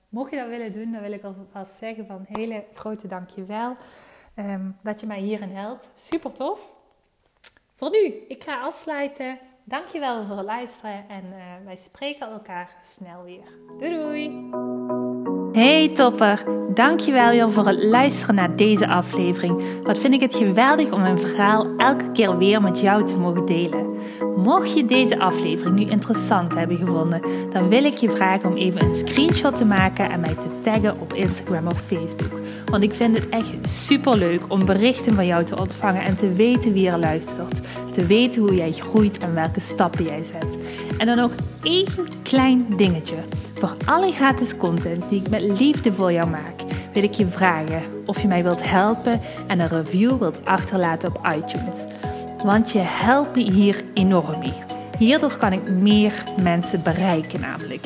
mocht 0.10 0.32
je 0.32 0.38
dat 0.38 0.50
willen 0.50 0.74
doen, 0.74 0.92
dan 0.92 1.02
wil 1.02 1.12
ik 1.12 1.24
alvast 1.24 1.76
zeggen 1.76 2.06
van 2.06 2.26
hele 2.28 2.66
grote 2.74 3.08
dankjewel. 3.08 3.78
Um, 4.40 4.78
dat 4.82 5.00
je 5.00 5.08
mij 5.08 5.20
hierin 5.20 5.56
helpt. 5.56 5.88
Super 5.96 6.34
tof. 6.34 6.60
Voor 7.72 7.90
nu, 7.90 8.14
ik 8.28 8.44
ga 8.44 8.62
afsluiten. 8.62 9.40
Dankjewel 9.64 10.26
voor 10.26 10.36
het 10.36 10.46
luisteren 10.46 11.06
en 11.10 11.24
uh, 11.26 11.66
wij 11.66 11.76
spreken 11.76 12.32
elkaar 12.32 12.70
snel 12.84 13.24
weer. 13.24 13.44
Doei 13.80 13.92
doei! 13.92 14.50
Hey 15.54 15.90
topper, 15.90 16.44
dankjewel 16.74 17.30
weer 17.30 17.52
voor 17.52 17.68
het 17.68 17.84
luisteren 17.84 18.36
naar 18.36 18.56
deze 18.56 18.88
aflevering. 18.88 19.82
Wat 19.84 19.98
vind 19.98 20.14
ik 20.14 20.22
het 20.22 20.36
geweldig 20.36 20.92
om 20.92 21.02
mijn 21.02 21.20
verhaal 21.20 21.76
elke 21.78 22.12
keer 22.12 22.38
weer 22.38 22.62
met 22.62 22.80
jou 22.80 23.06
te 23.06 23.18
mogen 23.18 23.46
delen. 23.46 23.96
Mocht 24.36 24.74
je 24.74 24.86
deze 24.86 25.20
aflevering 25.20 25.76
nu 25.76 25.86
interessant 25.86 26.54
hebben 26.54 26.78
gevonden, 26.78 27.22
dan 27.50 27.70
wil 27.70 27.84
ik 27.84 27.98
je 27.98 28.10
vragen 28.10 28.50
om 28.50 28.56
even 28.56 28.84
een 28.84 28.96
screenshot 28.96 29.58
te 29.58 29.66
maken 29.66 30.10
en 30.10 30.20
mij 30.20 30.34
te 30.34 30.53
taggen 30.64 31.00
op 31.00 31.14
Instagram 31.14 31.68
of 31.68 31.82
Facebook. 31.82 32.40
Want 32.66 32.84
ik 32.84 32.94
vind 32.94 33.18
het 33.18 33.30
echt 33.30 33.54
super 33.62 34.18
leuk 34.18 34.42
om 34.48 34.66
berichten 34.66 35.14
van 35.14 35.26
jou 35.26 35.44
te 35.44 35.60
ontvangen 35.60 36.04
en 36.04 36.16
te 36.16 36.34
weten 36.34 36.74
wie 36.74 36.90
er 36.90 37.00
luistert. 37.00 37.62
Te 37.92 38.06
weten 38.06 38.42
hoe 38.42 38.56
jij 38.56 38.72
groeit 38.72 39.18
en 39.18 39.34
welke 39.34 39.60
stappen 39.60 40.06
jij 40.06 40.24
zet. 40.24 40.58
En 40.98 41.06
dan 41.06 41.18
nog 41.18 41.32
één 41.64 41.88
klein 42.24 42.66
dingetje. 42.78 43.16
Voor 43.54 43.74
alle 43.86 44.12
gratis 44.12 44.58
content 44.58 45.10
die 45.10 45.22
ik 45.22 45.30
met 45.30 45.42
liefde 45.42 45.94
voor 45.94 46.12
jou 46.12 46.30
maak, 46.30 46.62
wil 46.94 47.04
ik 47.04 47.14
je 47.14 47.28
vragen 47.28 47.82
of 48.06 48.22
je 48.22 48.28
mij 48.28 48.44
wilt 48.44 48.70
helpen 48.70 49.22
en 49.48 49.60
een 49.60 49.70
review 49.70 50.18
wilt 50.18 50.46
achterlaten 50.46 51.10
op 51.10 51.28
iTunes. 51.38 51.86
Want 52.44 52.72
je 52.72 52.80
helpt 52.82 53.36
me 53.36 53.52
hier 53.52 53.84
enorm 53.94 54.40
mee. 54.40 54.54
Hierdoor 54.98 55.38
kan 55.38 55.52
ik 55.52 55.70
meer 55.70 56.24
mensen 56.44 56.84
bereiken 56.84 57.40
namelijk. 57.40 57.86